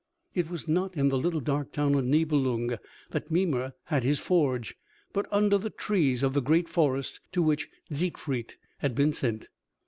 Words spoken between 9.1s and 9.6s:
sent.